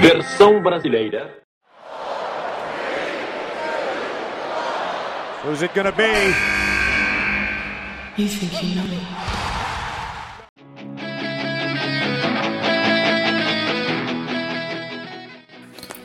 [0.00, 1.30] Versão brasileira.
[5.42, 6.34] Who's it gonna be?
[8.18, 9.00] You think you know me?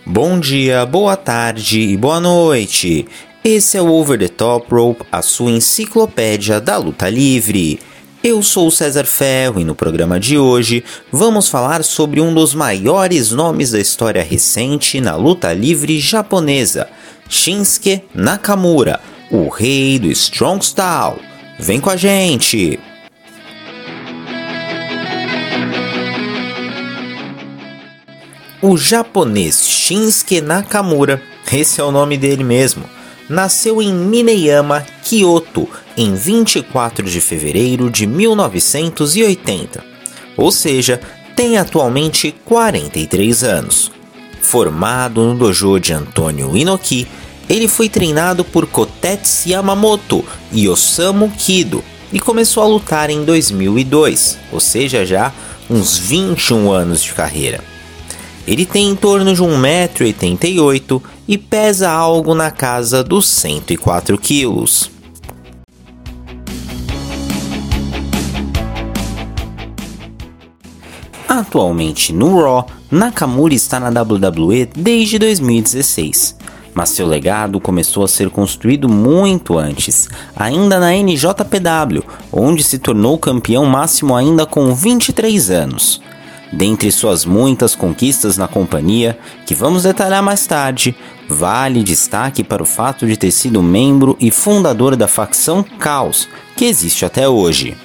[0.05, 3.07] Bom dia, boa tarde e boa noite.
[3.43, 7.79] Esse é o Over the Top Rope, a sua enciclopédia da luta livre.
[8.23, 12.53] Eu sou o César Ferro e no programa de hoje vamos falar sobre um dos
[12.53, 16.87] maiores nomes da história recente na luta livre japonesa,
[17.27, 18.99] Shinsuke Nakamura,
[19.31, 21.19] o rei do Strong Style.
[21.57, 22.79] Vem com a gente!
[28.61, 31.19] O japonês Shinsuke Nakamura,
[31.51, 32.87] esse é o nome dele mesmo,
[33.31, 39.83] nasceu em Mineyama, Kyoto, em 24 de fevereiro de 1980,
[40.35, 40.99] ou seja,
[41.35, 43.91] tem atualmente 43 anos.
[44.41, 47.07] Formado no dojo de Antônio Inoki,
[47.47, 54.37] ele foi treinado por Kotetsu Yamamoto e Osamu Kido e começou a lutar em 2002,
[54.51, 55.33] ou seja, já
[55.69, 57.63] uns 21 anos de carreira.
[58.45, 61.01] Ele tem em torno de 1,88m
[61.31, 64.91] e pesa algo na casa dos 104 quilos.
[71.25, 76.35] Atualmente no Raw, Nakamura está na WWE desde 2016,
[76.73, 83.17] mas seu legado começou a ser construído muito antes, ainda na NJPW, onde se tornou
[83.17, 86.01] campeão máximo ainda com 23 anos.
[86.51, 90.93] Dentre suas muitas conquistas na companhia, que vamos detalhar mais tarde,
[91.29, 96.65] vale destaque para o fato de ter sido membro e fundador da facção Caos, que
[96.65, 97.77] existe até hoje.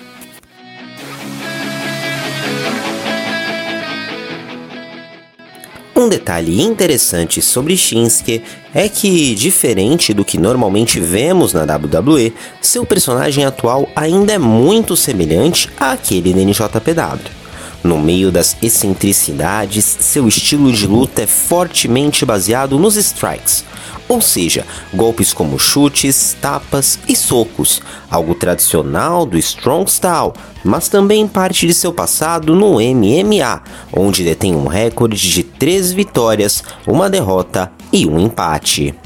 [5.94, 8.42] Um detalhe interessante sobre Shinsuke
[8.74, 14.94] é que, diferente do que normalmente vemos na WWE, seu personagem atual ainda é muito
[14.94, 17.45] semelhante àquele da NJPW.
[17.86, 23.64] No meio das excentricidades, seu estilo de luta é fortemente baseado nos strikes,
[24.08, 27.80] ou seja, golpes como chutes, tapas e socos,
[28.10, 30.32] algo tradicional do Strong Style,
[30.64, 36.64] mas também parte de seu passado no MMA, onde detém um recorde de 3 vitórias,
[36.88, 38.96] uma derrota e um empate.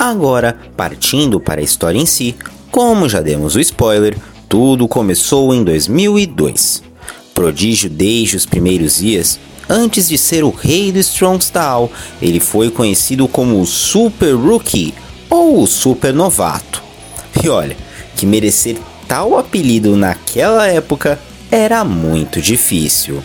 [0.00, 2.34] Agora, partindo para a história em si,
[2.70, 4.16] como já demos o spoiler,
[4.48, 6.82] tudo começou em 2002.
[7.34, 9.38] Prodígio desde os primeiros dias,
[9.68, 11.90] antes de ser o rei do Strong Style,
[12.22, 14.94] ele foi conhecido como o Super Rookie
[15.28, 16.82] ou o Super Novato.
[17.44, 17.76] E olha,
[18.16, 23.22] que merecer tal apelido naquela época era muito difícil.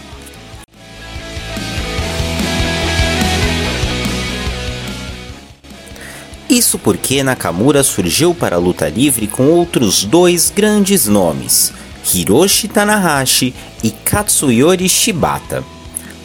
[6.56, 11.74] Isso porque Nakamura surgiu para a luta livre com outros dois grandes nomes,
[12.14, 15.66] Hiroshi Tanahashi e Katsuyori Shibata.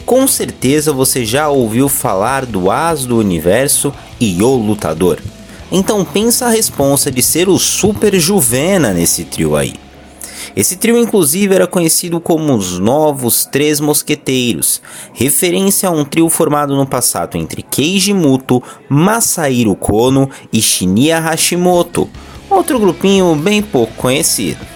[0.06, 5.18] Com certeza você já ouviu falar do As do Universo e O Lutador.
[5.68, 9.74] Então pensa a responsa de ser o Super Juvena nesse trio aí.
[10.56, 16.76] Esse trio, inclusive, era conhecido como os Novos Três Mosqueteiros, referência a um trio formado
[16.76, 22.08] no passado entre Keiji Muto, Masahiro Kono e Shinya Hashimoto,
[22.48, 24.66] outro grupinho bem pouco conhecido.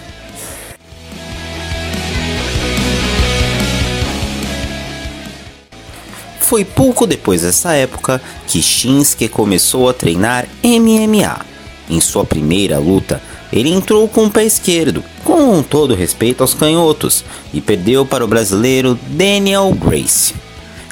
[6.39, 11.43] Foi pouco depois dessa época que Shinsuke começou a treinar MMA.
[11.89, 13.21] Em sua primeira luta,
[13.51, 17.23] ele entrou com o pé esquerdo, com todo respeito aos canhotos,
[17.53, 20.33] e perdeu para o brasileiro Daniel Grace.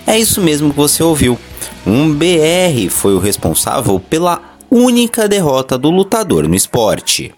[0.05, 1.37] É isso mesmo que você ouviu.
[1.85, 7.33] Um BR foi o responsável pela única derrota do lutador no esporte.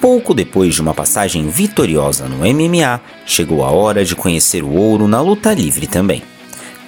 [0.00, 5.08] Pouco depois de uma passagem vitoriosa no MMA, chegou a hora de conhecer o ouro
[5.08, 6.22] na luta livre também.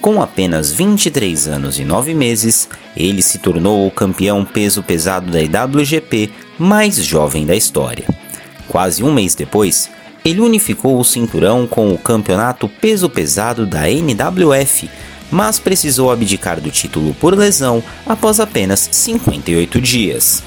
[0.00, 5.40] Com apenas 23 anos e 9 meses, ele se tornou o campeão peso pesado da
[5.42, 8.06] IWGP mais jovem da história.
[8.68, 9.90] Quase um mês depois,
[10.24, 14.88] ele unificou o cinturão com o campeonato peso pesado da NWF,
[15.30, 20.42] mas precisou abdicar do título por lesão após apenas 58 dias.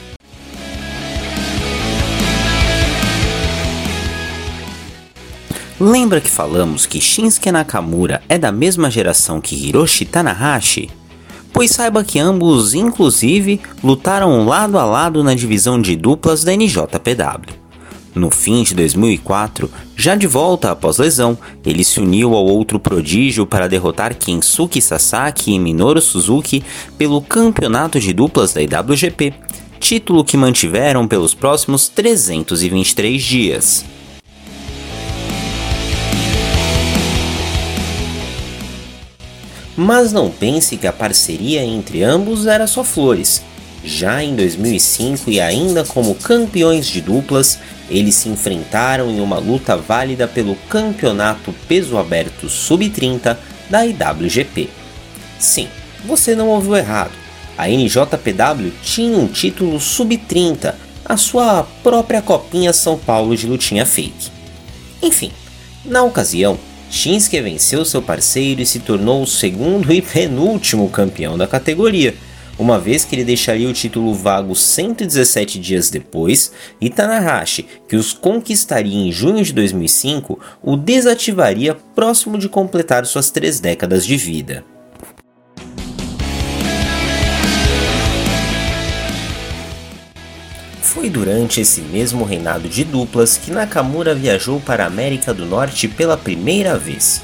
[5.83, 10.91] Lembra que falamos que Shinsuke Nakamura é da mesma geração que Hiroshi Tanahashi?
[11.51, 17.55] Pois saiba que ambos, inclusive, lutaram lado a lado na divisão de duplas da NJPW.
[18.13, 21.35] No fim de 2004, já de volta após lesão,
[21.65, 26.63] ele se uniu ao outro prodígio para derrotar Kensuke Sasaki e Minoru Suzuki
[26.95, 29.33] pelo campeonato de duplas da IWGP,
[29.79, 33.90] título que mantiveram pelos próximos 323 dias.
[39.75, 43.41] Mas não pense que a parceria entre ambos era só flores.
[43.83, 47.57] Já em 2005 e ainda como campeões de duplas,
[47.89, 53.37] eles se enfrentaram em uma luta válida pelo campeonato peso aberto sub-30
[53.69, 54.69] da IWGP.
[55.39, 55.67] Sim,
[56.05, 57.11] você não ouviu errado.
[57.57, 64.29] A NJPW tinha um título sub-30, a sua própria copinha São Paulo de lutinha fake.
[65.01, 65.31] Enfim,
[65.83, 66.57] na ocasião,
[66.91, 72.13] Shinsuke venceu seu parceiro e se tornou o segundo e penúltimo campeão da categoria
[72.61, 78.13] uma vez que ele deixaria o título vago 117 dias depois, e Tanahashi, que os
[78.13, 84.63] conquistaria em junho de 2005, o desativaria próximo de completar suas três décadas de vida.
[91.01, 95.87] Foi durante esse mesmo reinado de duplas que Nakamura viajou para a América do Norte
[95.87, 97.23] pela primeira vez.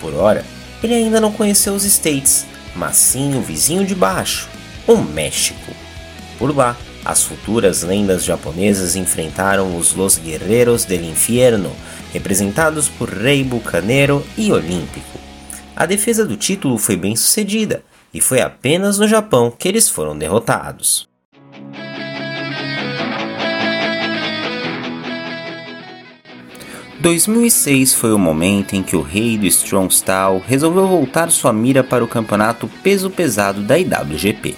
[0.00, 0.44] Por ora,
[0.82, 4.48] ele ainda não conheceu os States, mas sim o vizinho de baixo,
[4.88, 5.72] o México.
[6.36, 11.70] Por lá, as futuras lendas japonesas enfrentaram os Los Guerreros del Infierno,
[12.12, 15.20] representados por Rei Bucanero e Olímpico.
[15.76, 20.18] A defesa do título foi bem sucedida, e foi apenas no Japão que eles foram
[20.18, 21.08] derrotados.
[27.02, 31.82] ...2006 foi o momento em que o rei do Strong Style resolveu voltar sua mira
[31.82, 34.54] para o campeonato peso pesado da IWGP.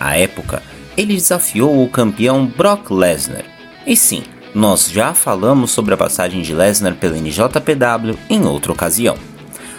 [0.00, 0.64] À época,
[0.96, 3.44] ele desafiou o campeão Brock Lesnar.
[3.86, 9.16] E sim, nós já falamos sobre a passagem de Lesnar pela NJPW em outra ocasião.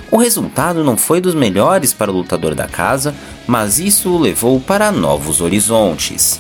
[0.09, 3.13] O resultado não foi dos melhores para o lutador da casa,
[3.45, 6.39] mas isso o levou para novos horizontes.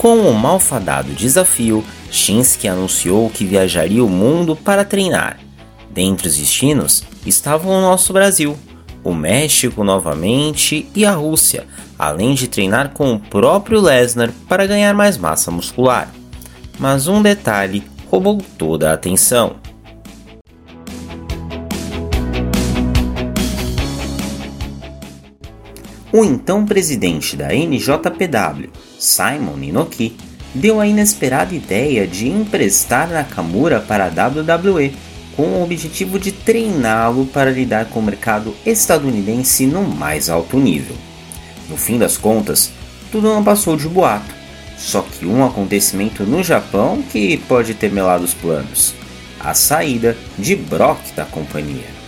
[0.00, 5.38] Com o malfadado desafio, Shinsuke anunciou que viajaria o mundo para treinar.
[5.90, 8.56] Dentre os destinos, estavam o nosso Brasil,
[9.04, 11.66] o México novamente e a Rússia,
[11.98, 16.10] além de treinar com o próprio Lesnar para ganhar mais massa muscular.
[16.78, 19.56] Mas um detalhe roubou toda a atenção.
[26.10, 28.70] O então presidente da NJPW,
[29.00, 30.14] Simon Inoki,
[30.54, 34.92] deu a inesperada ideia de emprestar Nakamura para a WWE
[35.34, 40.96] com o objetivo de treiná-lo para lidar com o mercado estadunidense no mais alto nível.
[41.68, 42.70] No fim das contas,
[43.10, 44.34] tudo não passou de boato,
[44.76, 48.94] só que um acontecimento no Japão que pode ter melado os planos:
[49.38, 51.99] a saída de Brock da companhia.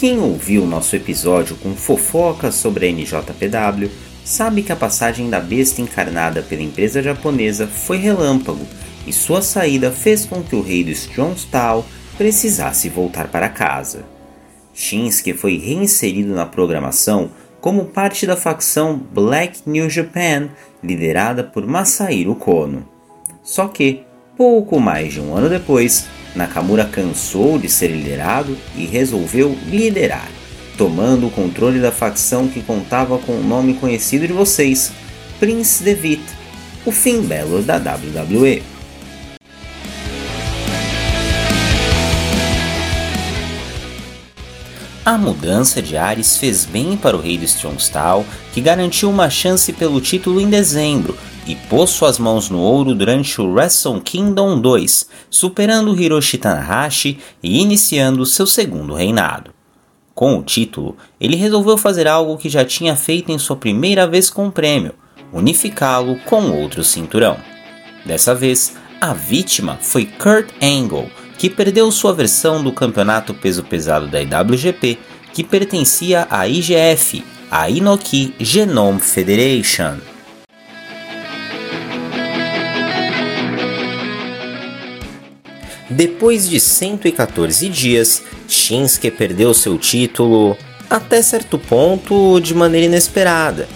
[0.00, 3.90] Quem ouviu nosso episódio com fofocas sobre a NJPW
[4.24, 8.66] sabe que a passagem da besta encarnada pela empresa japonesa foi relâmpago
[9.06, 11.84] e sua saída fez com que o rei do Strongstall
[12.16, 14.06] precisasse voltar para casa.
[14.72, 20.48] Shinsuke foi reinserido na programação como parte da facção Black New Japan,
[20.82, 22.88] liderada por Masahiro Kono.
[23.42, 24.02] Só que,
[24.34, 30.28] pouco mais de um ano depois, Nakamura cansou de ser liderado e resolveu liderar
[30.80, 34.90] tomando o controle da facção que contava com o nome conhecido de vocês,
[35.38, 36.22] Prince Devitt,
[36.86, 38.62] o fim belo da WWE.
[45.04, 49.74] A mudança de ares fez bem para o rei do Strongstall, que garantiu uma chance
[49.74, 51.14] pelo título em dezembro
[51.46, 57.60] e pôs suas mãos no ouro durante o Wrestle Kingdom 2, superando Hiroshi Tanahashi e
[57.60, 59.52] iniciando seu segundo reinado.
[60.14, 64.28] Com o título, ele resolveu fazer algo que já tinha feito em sua primeira vez
[64.28, 64.92] com o prêmio:
[65.32, 67.36] unificá-lo com outro cinturão.
[68.04, 74.08] Dessa vez, a vítima foi Kurt Angle, que perdeu sua versão do campeonato peso pesado
[74.08, 74.98] da IWGP,
[75.32, 80.09] que pertencia à IGF, a Inoki Genome Federation.
[85.90, 90.56] Depois de 114 dias, Shinsuke perdeu seu título
[90.88, 93.68] até certo ponto de maneira inesperada.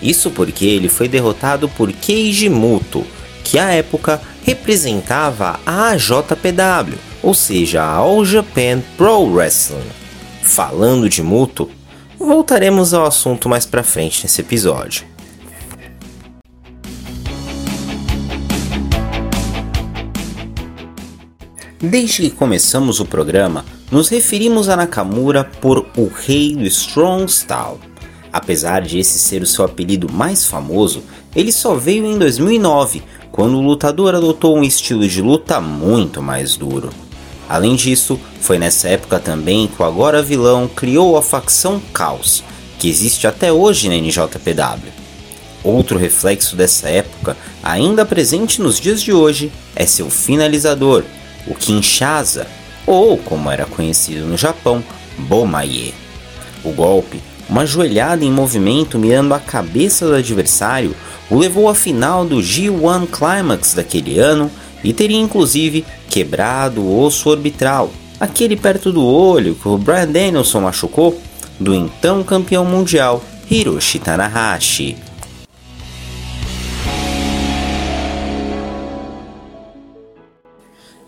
[0.00, 3.04] Isso porque ele foi derrotado por Keiji Muto,
[3.42, 9.90] que à época representava a AJPW, ou seja, a All Japan Pro Wrestling.
[10.42, 11.68] Falando de Muto,
[12.16, 15.15] voltaremos ao assunto mais pra frente nesse episódio.
[21.88, 27.78] Desde que começamos o programa, nos referimos a Nakamura por o rei do Strong Style.
[28.32, 33.56] Apesar de esse ser o seu apelido mais famoso, ele só veio em 2009, quando
[33.56, 36.90] o lutador adotou um estilo de luta muito mais duro.
[37.48, 42.42] Além disso, foi nessa época também que o agora vilão criou a facção Caos,
[42.80, 44.90] que existe até hoje na NJPW.
[45.62, 51.04] Outro reflexo dessa época, ainda presente nos dias de hoje, é seu finalizador,
[51.46, 52.46] o Kinshasa,
[52.86, 54.82] ou como era conhecido no Japão,
[55.18, 55.94] Bomaye.
[56.64, 60.94] O golpe, uma joelhada em movimento mirando a cabeça do adversário,
[61.30, 64.50] o levou à final do G1 Climax daquele ano
[64.82, 70.60] e teria inclusive quebrado o osso orbital, aquele perto do olho que o Brad Danielson
[70.60, 71.20] machucou,
[71.58, 75.05] do então campeão mundial Hiroshi Tanahashi.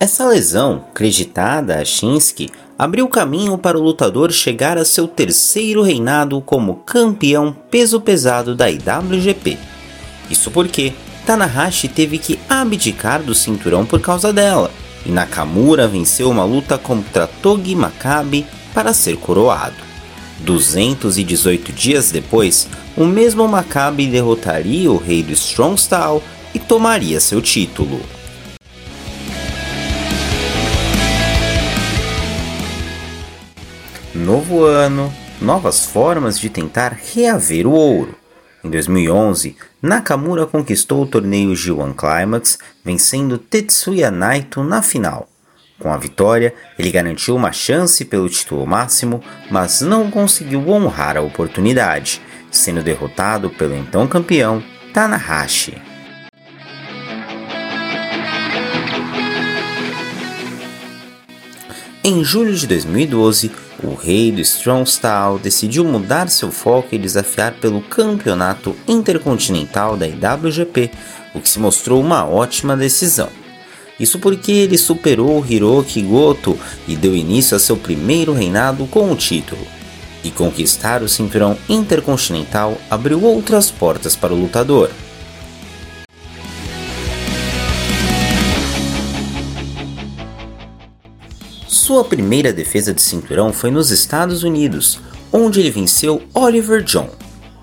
[0.00, 6.40] Essa lesão, creditada a Shinsuke, abriu caminho para o lutador chegar a seu terceiro reinado
[6.40, 9.58] como campeão peso pesado da IWGP.
[10.30, 10.92] Isso porque
[11.26, 14.70] Tanahashi teve que abdicar do cinturão por causa dela,
[15.04, 19.88] e Nakamura venceu uma luta contra Togi Makabe para ser coroado.
[20.42, 26.22] 218 dias depois, o mesmo Makabe derrotaria o rei do Strong Style
[26.54, 28.00] e tomaria seu título.
[34.28, 38.14] Novo ano, novas formas de tentar reaver o ouro.
[38.62, 45.30] Em 2011, Nakamura conquistou o torneio G1 Climax, vencendo Tetsuya Naito na final.
[45.78, 51.22] Com a vitória, ele garantiu uma chance pelo título máximo, mas não conseguiu honrar a
[51.22, 52.20] oportunidade,
[52.50, 55.80] sendo derrotado pelo então campeão Tanahashi.
[62.04, 67.54] Em julho de 2012, o rei do Strong Style decidiu mudar seu foco e desafiar
[67.54, 70.90] pelo campeonato intercontinental da IWGP,
[71.34, 73.28] o que se mostrou uma ótima decisão.
[73.98, 79.16] Isso porque ele superou Hiroki Goto e deu início a seu primeiro reinado com o
[79.16, 79.66] título.
[80.22, 84.90] E conquistar o cinturão intercontinental abriu outras portas para o lutador.
[91.88, 95.00] Sua primeira defesa de cinturão foi nos Estados Unidos,
[95.32, 97.08] onde ele venceu Oliver John.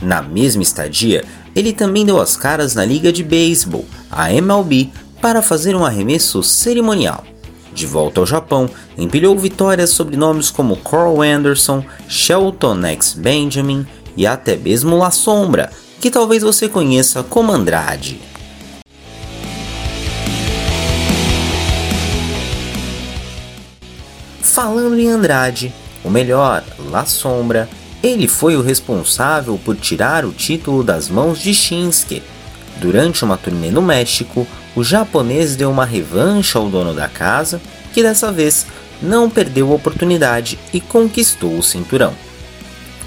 [0.02, 1.24] Na mesma estadia,
[1.56, 4.90] ele também deu as caras na liga de beisebol, a MLB,
[5.22, 7.24] para fazer um arremesso cerimonial.
[7.72, 8.68] De volta ao Japão,
[8.98, 13.86] empilhou vitórias sobre nomes como Carl Anderson, Shelton X Benjamin
[14.18, 15.70] e até mesmo La Sombra,
[16.02, 18.20] que talvez você conheça como Andrade.
[24.56, 27.68] Falando em Andrade, o melhor, La Sombra,
[28.02, 32.24] ele foi o responsável por tirar o título das mãos de Shinsuke.
[32.78, 37.62] Durante uma turnê no México, o japonês deu uma revanche ao dono da casa,
[37.94, 38.66] que dessa vez
[39.02, 42.14] não perdeu a oportunidade e conquistou o cinturão.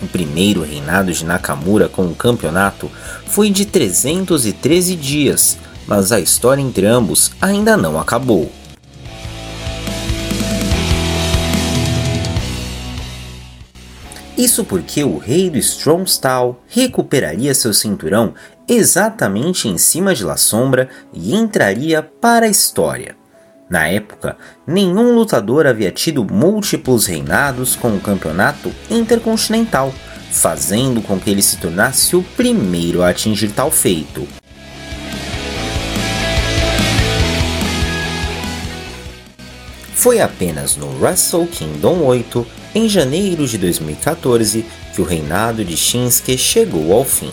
[0.02, 2.90] O primeiro reinado de Nakamura com o campeonato
[3.26, 8.52] foi de 313 dias, mas a história entre ambos ainda não acabou.
[14.38, 18.34] Isso porque o rei do Strong Style recuperaria seu cinturão
[18.68, 23.16] exatamente em cima de La Sombra e entraria para a história.
[23.68, 29.92] Na época, nenhum lutador havia tido múltiplos reinados com o campeonato intercontinental,
[30.30, 34.24] fazendo com que ele se tornasse o primeiro a atingir tal feito.
[40.08, 46.38] Foi apenas no Wrestle Kingdom 8 em janeiro de 2014 que o reinado de Shinsuke
[46.38, 47.30] chegou ao fim.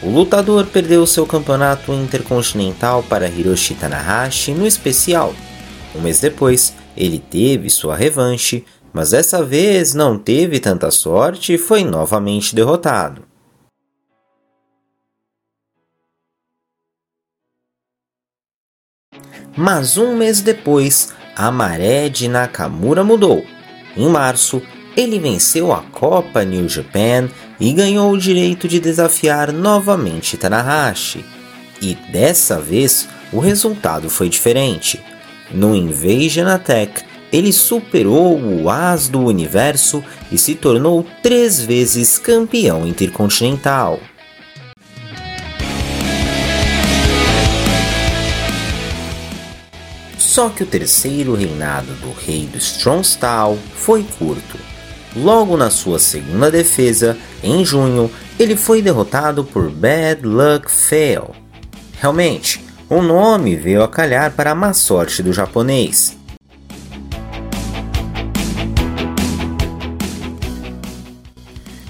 [0.00, 5.34] O lutador perdeu seu campeonato intercontinental para Hiroshi Tanahashi no especial.
[5.92, 11.58] Um mês depois, ele teve sua revanche, mas dessa vez não teve tanta sorte e
[11.58, 13.24] foi novamente derrotado.
[19.56, 23.44] Mas um mês depois, a maré de Nakamura mudou
[23.96, 24.60] em março,
[24.96, 27.28] ele venceu a Copa New Japan
[27.60, 31.24] e ganhou o direito de desafiar novamente Tanahashi.
[31.80, 35.00] E dessa vez, o resultado foi diferente.
[35.52, 42.86] No Invasion Attack, ele superou o As do universo e se tornou três vezes campeão
[42.86, 44.00] intercontinental.
[50.34, 54.58] Só que o terceiro reinado do rei do Strong Style foi curto.
[55.14, 61.30] Logo na sua segunda defesa, em junho, ele foi derrotado por Bad Luck Fail.
[62.00, 66.16] Realmente, o nome veio a calhar para a má sorte do japonês.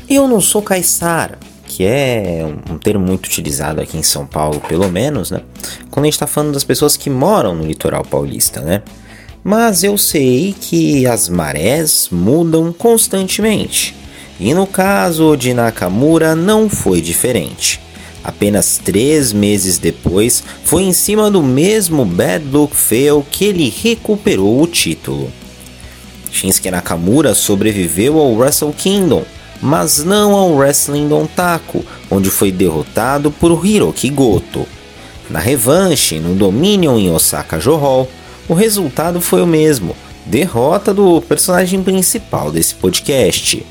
[0.06, 4.90] Eu não sou caiçara, que é um termo muito utilizado aqui em São Paulo, pelo
[4.90, 5.40] menos, né?
[5.94, 8.82] Quando a gente está falando das pessoas que moram no litoral paulista, né?
[9.44, 13.94] Mas eu sei que as marés mudam constantemente.
[14.40, 17.80] E no caso de Nakamura não foi diferente.
[18.24, 24.60] Apenas três meses depois, foi em cima do mesmo Bad Luck Fail que ele recuperou
[24.60, 25.30] o título.
[26.32, 29.22] Shinsuke Nakamura sobreviveu ao Wrestle Kingdom,
[29.62, 34.66] mas não ao Wrestling Dontaku, onde foi derrotado por Hiroki Goto.
[35.30, 38.08] Na revanche, no Dominion em Osaka Johol,
[38.48, 43.64] o resultado foi o mesmo, derrota do personagem principal desse podcast.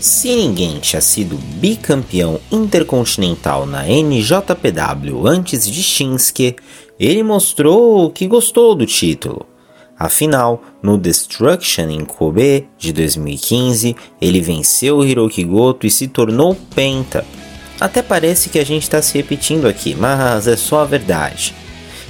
[0.00, 6.56] Se ninguém tinha sido bicampeão intercontinental na NJPW antes de Shinsuke,
[6.98, 9.46] ele mostrou que gostou do título.
[9.98, 17.24] Afinal, no Destruction em Kobe de 2015, ele venceu Hiroki Goto e se tornou Penta.
[17.80, 21.52] Até parece que a gente está se repetindo aqui, mas é só a verdade.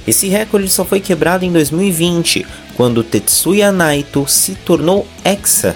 [0.05, 5.75] Esse recorde só foi quebrado em 2020, quando Tetsuya Naito se tornou Hexa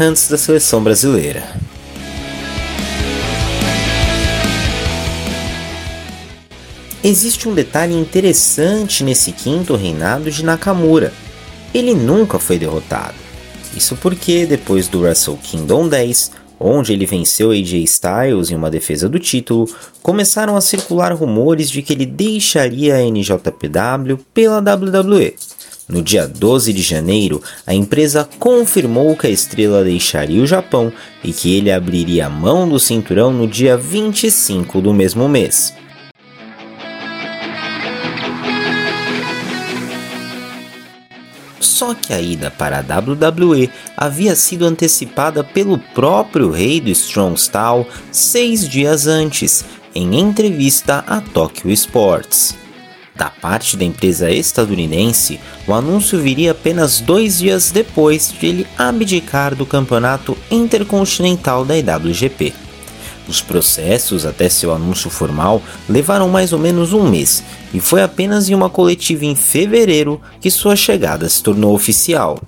[0.00, 1.42] antes da seleção brasileira.
[7.04, 11.12] Existe um detalhe interessante nesse quinto reinado de Nakamura
[11.76, 13.14] ele nunca foi derrotado.
[13.76, 19.08] Isso porque, depois do Wrestle Kingdom 10, onde ele venceu AJ Styles em uma defesa
[19.08, 19.68] do título,
[20.02, 25.34] começaram a circular rumores de que ele deixaria a NJPW pela WWE.
[25.88, 31.32] No dia 12 de janeiro, a empresa confirmou que a estrela deixaria o Japão e
[31.32, 35.72] que ele abriria a mão do cinturão no dia 25 do mesmo mês.
[41.60, 47.40] Só que a ida para a WWE havia sido antecipada pelo próprio rei do Strong
[47.40, 49.64] Style seis dias antes,
[49.94, 52.54] em entrevista a Tokyo Sports.
[53.16, 59.54] Da parte da empresa estadunidense, o anúncio viria apenas dois dias depois de ele abdicar
[59.54, 62.52] do campeonato intercontinental da IWGP.
[63.26, 67.42] Os processos até seu anúncio formal levaram mais ou menos um mês,
[67.76, 72.40] e foi apenas em uma coletiva em fevereiro que sua chegada se tornou oficial.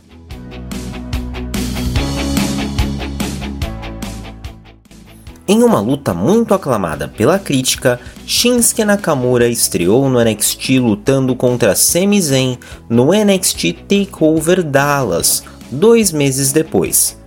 [5.47, 12.23] Em uma luta muito aclamada pela crítica, Shinsuke Nakamura estreou no NXT lutando contra Sami
[12.23, 12.57] Zayn
[12.89, 17.18] no NXT TakeOver Dallas, dois meses depois.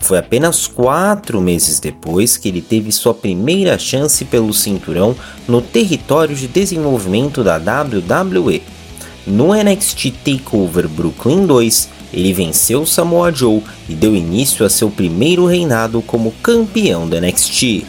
[0.00, 5.14] Foi apenas quatro meses depois que ele teve sua primeira chance pelo cinturão
[5.46, 8.62] no território de desenvolvimento da WWE.
[9.26, 15.46] No NXT TakeOver Brooklyn 2, ele venceu Samoa Joe e deu início a seu primeiro
[15.46, 17.84] reinado como campeão da NXT.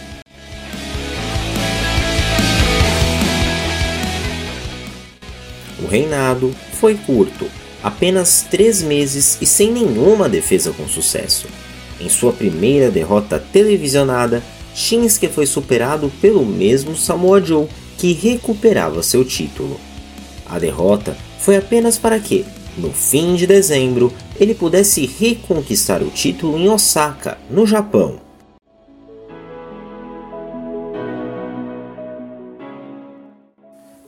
[5.82, 7.47] O reinado foi curto,
[7.82, 11.47] apenas três meses e sem nenhuma defesa com sucesso.
[12.04, 14.42] Em sua primeira derrota televisionada,
[14.74, 19.80] Shinsuke foi superado pelo mesmo Samoa Joe, que recuperava seu título.
[20.48, 22.44] A derrota foi apenas para que,
[22.76, 28.20] no fim de dezembro, ele pudesse reconquistar o título em Osaka, no Japão.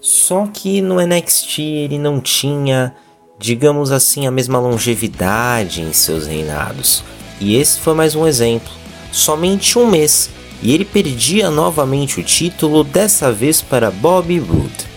[0.02, 2.96] Só que no NXT ele não tinha,
[3.38, 7.04] digamos assim, a mesma longevidade em seus reinados.
[7.40, 8.72] E esse foi mais um exemplo.
[9.12, 10.30] Somente um mês
[10.64, 14.88] e ele perdia novamente o título, dessa vez para Bobby Roode.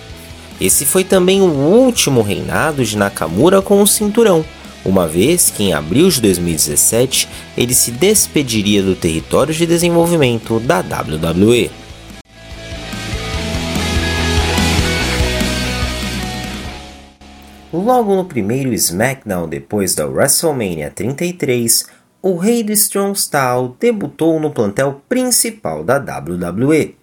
[0.61, 4.45] Esse foi também o último reinado de Nakamura com o cinturão,
[4.85, 10.79] uma vez que em abril de 2017 ele se despediria do território de desenvolvimento da
[10.79, 11.69] WWE.
[17.73, 21.87] Logo no primeiro SmackDown depois da WrestleMania 33,
[22.29, 26.97] o rei do Strong Style debutou no plantel principal da WWE.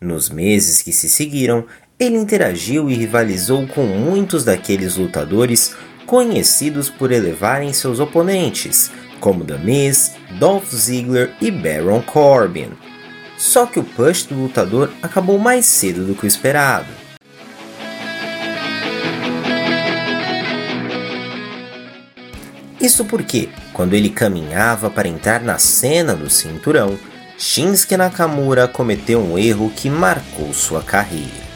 [0.00, 1.64] Nos meses que se seguiram,
[1.98, 5.74] ele interagiu e rivalizou com muitos daqueles lutadores
[6.06, 8.88] conhecidos por elevarem seus oponentes,
[9.18, 12.70] como The Miz, Dolph Ziggler e Baron Corbin.
[13.36, 16.97] Só que o push do lutador acabou mais cedo do que o esperado.
[22.80, 26.96] Isso porque, quando ele caminhava para entrar na cena do cinturão,
[27.36, 31.48] Shinsuke Nakamura cometeu um erro que marcou sua carreira.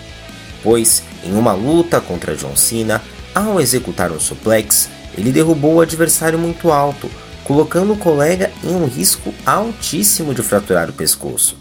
[0.63, 3.01] Pois, em uma luta contra John Cena,
[3.35, 7.09] ao executar um suplex, ele derrubou o adversário muito alto,
[7.45, 11.57] colocando o colega em um risco altíssimo de fraturar o pescoço.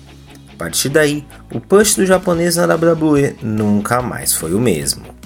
[0.54, 5.20] A partir daí, o push do japonês na WWE nunca mais foi o mesmo.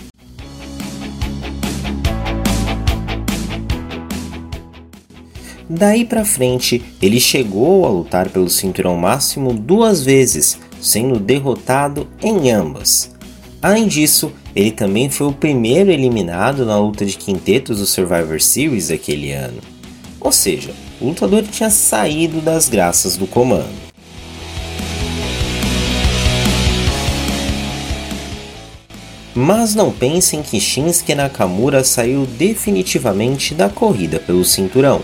[5.78, 12.50] Daí para frente, ele chegou a lutar pelo cinturão máximo duas vezes, sendo derrotado em
[12.50, 13.12] ambas.
[13.62, 18.88] Além disso, ele também foi o primeiro eliminado na luta de quintetos do Survivor Series
[18.88, 19.60] daquele ano.
[20.22, 23.86] Ou seja, o lutador tinha saído das graças do comando.
[29.36, 35.02] Mas não pensem que Shinsuke Nakamura saiu definitivamente da corrida pelo cinturão.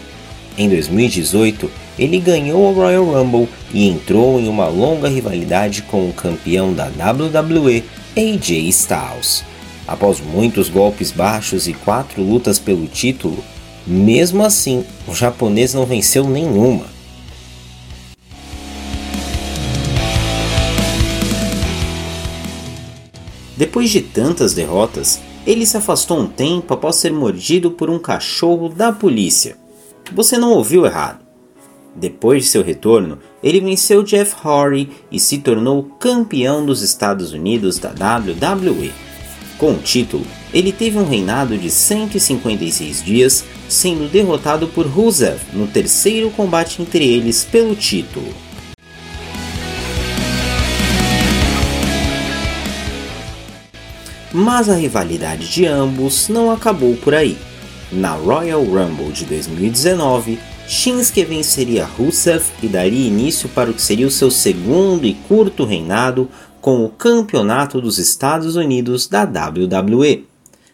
[0.57, 6.13] Em 2018, ele ganhou o Royal Rumble e entrou em uma longa rivalidade com o
[6.13, 7.83] campeão da WWE,
[8.15, 9.43] AJ Styles.
[9.87, 13.43] Após muitos golpes baixos e quatro lutas pelo título,
[13.85, 16.85] mesmo assim, o japonês não venceu nenhuma.
[23.57, 28.69] Depois de tantas derrotas, ele se afastou um tempo após ser mordido por um cachorro
[28.69, 29.60] da polícia.
[30.13, 31.19] Você não ouviu errado.
[31.95, 37.79] Depois de seu retorno, ele venceu Jeff Hardy e se tornou campeão dos Estados Unidos
[37.79, 38.91] da WWE.
[39.57, 45.67] Com o título, ele teve um reinado de 156 dias, sendo derrotado por Rusev no
[45.67, 48.33] terceiro combate entre eles pelo título.
[54.33, 57.37] Mas a rivalidade de ambos não acabou por aí.
[57.91, 64.07] Na Royal Rumble de 2019, Shinsuke venceria Rusev e daria início para o que seria
[64.07, 66.29] o seu segundo e curto reinado
[66.61, 70.25] com o Campeonato dos Estados Unidos da WWE.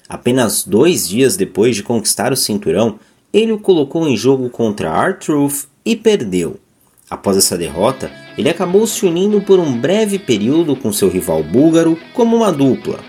[0.07, 2.99] Apenas dois dias depois de conquistar o cinturão,
[3.33, 6.59] ele o colocou em jogo contra R-Truth e perdeu.
[7.09, 11.97] Após essa derrota, ele acabou se unindo por um breve período com seu rival búlgaro
[12.13, 12.99] como uma dupla,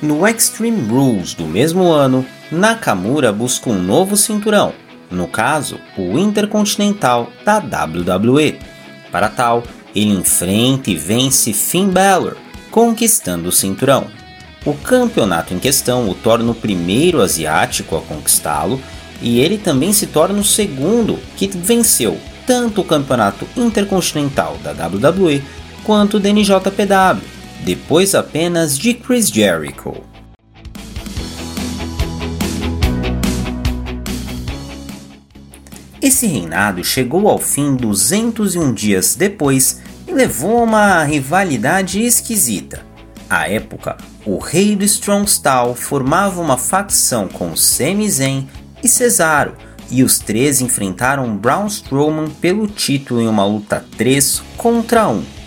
[0.00, 4.72] No Extreme Rules do mesmo ano, Nakamura busca um novo cinturão,
[5.10, 8.60] no caso, o Intercontinental da WWE.
[9.10, 9.64] Para tal,
[9.96, 12.36] ele enfrenta e vence Finn Balor,
[12.70, 14.06] conquistando o cinturão.
[14.64, 18.80] O campeonato em questão o torna o primeiro asiático a conquistá-lo
[19.20, 25.42] e ele também se torna o segundo que venceu tanto o campeonato intercontinental da WWE
[25.82, 29.96] quanto o da NJPW depois apenas de Chris Jericho.
[36.00, 42.86] Esse reinado chegou ao fim 201 dias depois e levou a uma rivalidade esquisita.
[43.28, 48.48] À época, o rei do Strong Style formava uma facção com Sami Zayn
[48.82, 49.54] e Cesaro,
[49.90, 55.37] e os três enfrentaram Braun Strowman pelo título em uma luta 3 contra 1.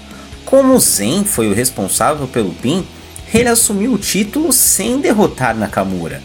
[0.51, 2.85] Como Zen foi o responsável pelo pin,
[3.33, 6.21] ele assumiu o título sem derrotar Nakamura.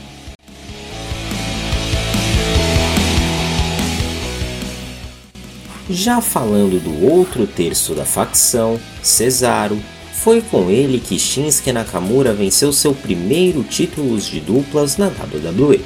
[5.88, 9.78] Já falando do outro terço da facção, Cesaro,
[10.12, 15.80] foi com ele que Shinsuke Nakamura venceu seu primeiro título de duplas na WWE.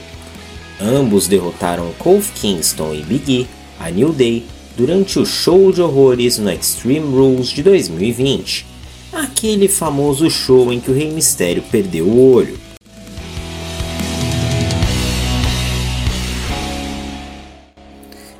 [0.81, 3.47] Ambos derrotaram Kofi Kingston e Big E,
[3.79, 4.47] a New Day
[4.81, 8.65] durante o show de horrores no Extreme Rules de 2020,
[9.13, 12.59] aquele famoso show em que o Rei Mistério perdeu o olho.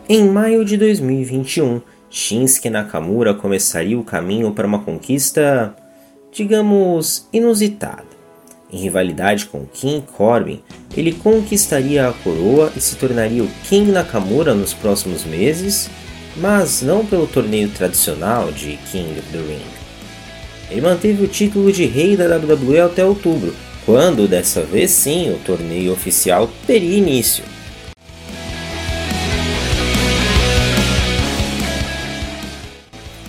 [0.09, 5.77] Em maio de 2021, Shinsuke Nakamura começaria o caminho para uma conquista,
[6.33, 8.09] digamos, inusitada.
[8.73, 10.63] Em rivalidade com King Corbin,
[10.97, 15.91] ele conquistaria a coroa e se tornaria o King Nakamura nos próximos meses,
[16.37, 19.65] mas não pelo torneio tradicional de King of the Ring.
[20.71, 25.39] Ele manteve o título de rei da WWE até outubro quando dessa vez sim o
[25.39, 27.43] torneio oficial teria início.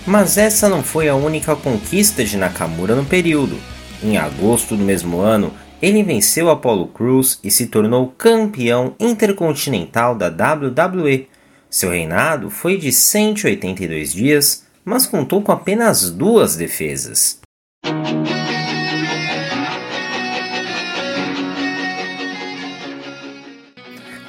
[0.06, 3.56] Mas essa não foi a única conquista de Nakamura no período.
[4.02, 10.28] Em agosto do mesmo ano, ele venceu Apollo Crews e se tornou campeão intercontinental da
[10.28, 11.28] WWE.
[11.72, 17.40] Seu reinado foi de 182 dias, mas contou com apenas duas defesas.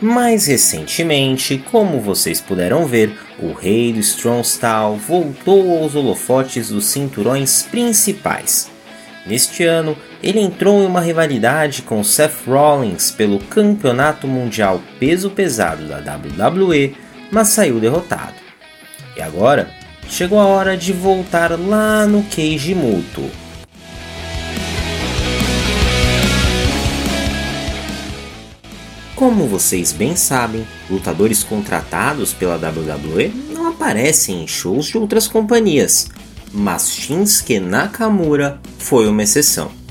[0.02, 6.86] Mais recentemente, como vocês puderam ver, o rei do Strong Style voltou aos holofotes dos
[6.86, 8.72] cinturões principais.
[9.26, 15.86] Neste ano, ele entrou em uma rivalidade com Seth Rollins pelo Campeonato Mundial Peso Pesado
[15.88, 16.96] da WWE,
[17.34, 18.36] mas saiu derrotado.
[19.18, 19.70] E agora,
[20.08, 22.24] chegou a hora de voltar lá no
[22.76, 23.30] Muto.
[29.16, 36.10] Como vocês bem sabem, lutadores contratados pela WWE não aparecem em shows de outras companhias,
[36.54, 39.83] mas Shinsuke Nakamura foi uma exceção.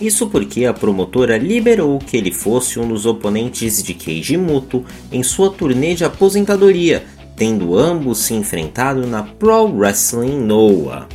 [0.00, 5.22] Isso porque a promotora liberou que ele fosse um dos oponentes de Keiji Muto em
[5.22, 7.04] sua turnê de aposentadoria,
[7.34, 11.08] tendo ambos se enfrentado na Pro Wrestling Noah.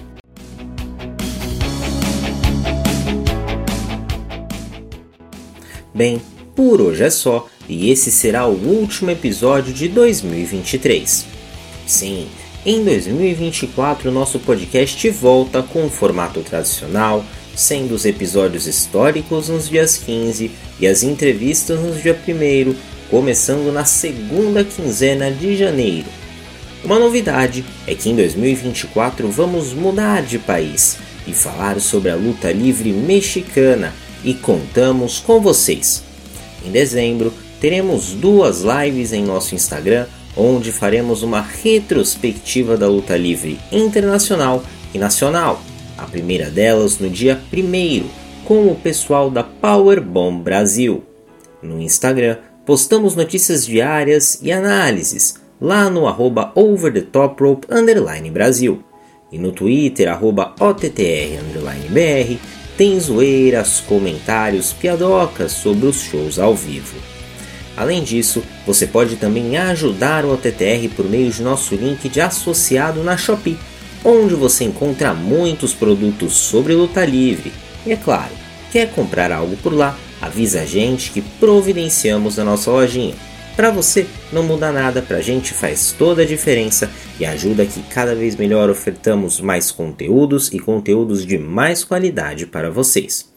[5.93, 6.19] Bem,
[6.55, 11.25] por hoje é só e esse será o último episódio de 2023.
[11.85, 12.27] Sim,
[12.65, 17.23] em 2024 nosso podcast volta com o formato tradicional,
[17.55, 22.75] sendo os episódios históricos nos dias 15 e as entrevistas nos dia 1,
[23.09, 26.07] começando na segunda quinzena de janeiro.
[26.83, 32.51] Uma novidade é que em 2024 vamos mudar de país e falar sobre a luta
[32.51, 36.03] livre mexicana e contamos com vocês.
[36.65, 43.59] Em dezembro, teremos duas lives em nosso Instagram, onde faremos uma retrospectiva da luta livre
[43.71, 45.61] internacional e nacional.
[46.01, 48.09] A primeira delas no dia 1
[48.43, 51.03] com o pessoal da Powerbomb Brasil.
[51.61, 56.51] No Instagram, postamos notícias diárias e análises lá no arroba
[58.33, 58.83] Brasil.
[59.31, 61.39] E no Twitter, arroba OTTR
[62.75, 66.97] tem zoeiras, comentários, piadocas sobre os shows ao vivo.
[67.77, 73.03] Além disso, você pode também ajudar o OTTR por meio de nosso link de associado
[73.03, 73.57] na Shopee,
[74.03, 77.51] onde você encontra muitos produtos sobre luta livre.
[77.85, 78.33] E é claro,
[78.71, 79.97] quer comprar algo por lá?
[80.21, 83.15] Avisa a gente que providenciamos na nossa lojinha.
[83.55, 87.81] Para você não muda nada, para a gente faz toda a diferença e ajuda que
[87.83, 93.29] cada vez melhor ofertamos mais conteúdos e conteúdos de mais qualidade para vocês.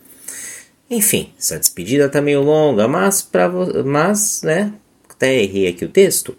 [0.88, 3.50] Enfim, essa despedida tá meio longa, mas para
[3.84, 4.72] mas, né,
[5.08, 6.36] até errei aqui o texto,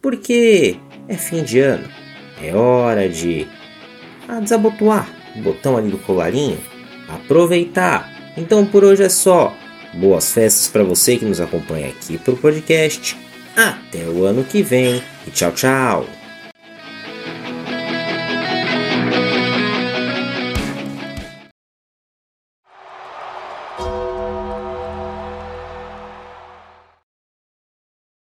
[0.00, 1.88] porque é fim de ano,
[2.42, 3.46] é hora de
[4.36, 6.58] ah, desabotoar o botão ali do colarinho,
[7.08, 8.10] aproveitar.
[8.36, 9.54] Então por hoje é só.
[9.94, 13.16] Boas festas para você que nos acompanha aqui pro podcast.
[13.54, 16.21] Até o ano que vem e tchau, tchau.